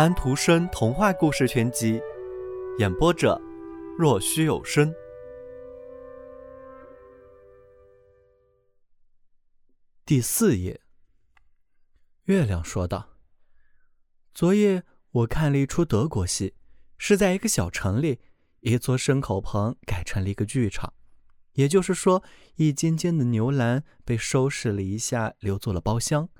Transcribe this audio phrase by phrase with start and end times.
[0.00, 2.00] 安徒生童话故事全集，
[2.78, 3.38] 演播者：
[3.98, 4.90] 若虚有声。
[10.06, 10.80] 第四页，
[12.24, 13.10] 月亮说道
[14.32, 16.54] ：“昨夜我看了一出德国戏，
[16.96, 18.20] 是在一个小城里，
[18.60, 20.94] 一座牲口棚改成了一个剧场。
[21.52, 22.24] 也就是说，
[22.56, 26.30] 一间间的牛栏被收拾了一下，留作了包厢。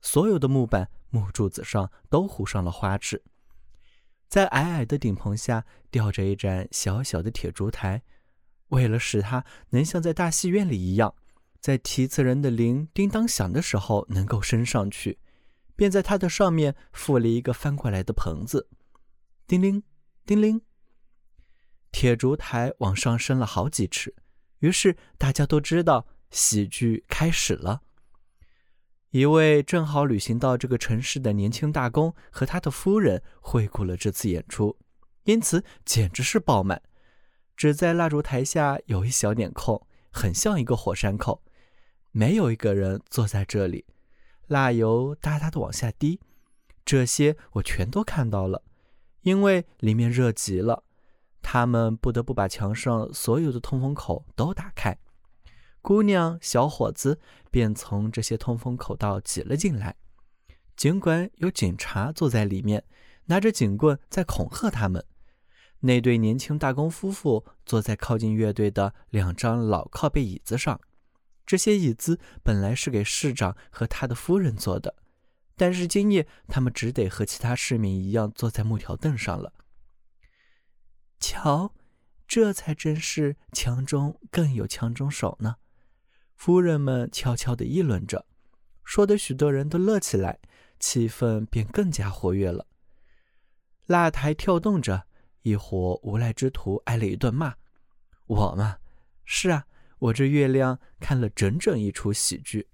[0.00, 3.22] 所有的木板、木柱子上都糊上了花纸。
[4.28, 8.02] 在矮矮的顶棚下吊着一盏小小的铁烛台，
[8.68, 11.14] 为了使它能像在大戏院里一样。”
[11.58, 15.18] 在提词人的铃叮当响的时候能够升上去，
[15.74, 18.68] 便在它的上面附了一个翻过来的棚子。
[19.48, 19.82] 叮铃，
[20.24, 20.60] 叮铃，
[21.90, 24.14] 铁烛台往上升了好几尺，
[24.60, 27.82] 于是大家都知道喜剧开始了。
[29.16, 34.76] 一位正好旅行到这个城市的年轻大公和他的夫人惠顾了这次演出，
[35.24, 36.82] 因此简直是爆满。
[37.56, 41.42] 只在蜡烛台下有一小点空，很像一个火山口。
[42.12, 43.86] 没有一个人坐在这里，
[44.48, 46.20] 蜡油哒哒的往下滴，
[46.84, 48.64] 这些我全都看到了，
[49.22, 50.84] 因为里面热极了，
[51.40, 54.98] 他们不得不把墙上所有的通风口都打开，
[55.86, 59.94] 姑娘小伙子便从这些通风口道挤了进来，
[60.74, 62.82] 尽管有警察坐在里面，
[63.26, 65.06] 拿着警棍在恐吓他们，
[65.78, 70.80] 那对年轻大工夫妇坐在靠近乐队的两张老靠背椅子上。
[71.46, 74.96] 这些椅子本来是给市长和他的夫人坐的，
[75.54, 79.52] 但是今夜他们只得和其他市民一样坐在木条凳上了。
[81.20, 81.72] 瞧，
[82.26, 85.58] 这才真是强中更有强中手呢！
[86.36, 88.24] 夫人们悄悄地议论着，
[88.84, 90.38] 说的许多人都乐起来，
[90.78, 92.66] 气氛便更加活跃了。
[93.86, 95.06] 蜡台跳动着，
[95.42, 97.56] 一伙无赖之徒挨了一顿骂。
[98.26, 98.76] 我嘛，
[99.24, 99.66] 是啊。
[99.98, 102.68] 我这月亮看了整整一出喜剧。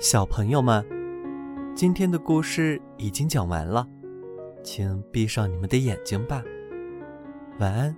[0.00, 0.82] 小朋友们，
[1.76, 3.86] 今天的故事已经讲完了，
[4.64, 6.42] 请闭上你们的眼睛吧，
[7.58, 7.94] 晚安。